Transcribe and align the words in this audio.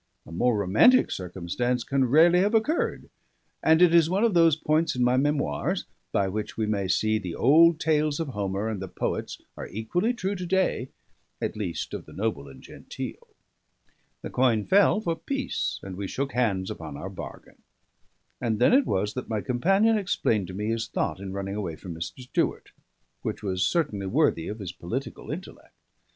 A 0.25 0.31
more 0.31 0.57
romantic 0.57 1.11
circumstance 1.11 1.83
can 1.83 2.05
rarely 2.05 2.39
have 2.39 2.55
occurred; 2.55 3.07
and 3.61 3.83
it 3.83 3.93
is 3.93 4.09
one 4.09 4.23
of 4.23 4.33
those 4.33 4.55
points 4.55 4.95
in 4.95 5.03
my 5.03 5.15
memoirs, 5.15 5.85
by 6.11 6.27
which 6.27 6.57
we 6.57 6.65
may 6.65 6.87
see 6.87 7.19
the 7.19 7.35
old 7.35 7.79
tales 7.79 8.19
of 8.19 8.29
Homer 8.29 8.67
and 8.67 8.81
the 8.81 8.87
poets 8.87 9.39
are 9.55 9.67
equally 9.67 10.11
true 10.11 10.33
to 10.33 10.45
day 10.47 10.89
at 11.39 11.55
least, 11.55 11.93
of 11.93 12.07
the 12.07 12.13
noble 12.13 12.47
and 12.47 12.63
genteel. 12.63 13.27
The 14.23 14.31
coin 14.31 14.65
fell 14.65 14.99
for 15.01 15.15
peace, 15.15 15.79
and 15.83 15.95
we 15.95 16.07
shook 16.07 16.31
hands 16.31 16.71
upon 16.71 16.97
our 16.97 17.07
bargain. 17.11 17.61
And 18.41 18.57
then 18.57 18.73
it 18.73 18.87
was 18.87 19.13
that 19.13 19.29
my 19.29 19.41
companion 19.41 19.99
explained 19.99 20.47
to 20.47 20.55
me 20.55 20.69
his 20.69 20.87
thought 20.87 21.19
in 21.19 21.31
running 21.31 21.53
away 21.53 21.75
from 21.75 21.93
Mr. 21.93 22.21
Stewart, 22.21 22.71
which 23.21 23.43
was 23.43 23.67
certainly 23.67 24.07
worthy 24.07 24.47
of 24.47 24.57
his 24.57 24.71
political 24.71 25.29
intellect. 25.29 25.75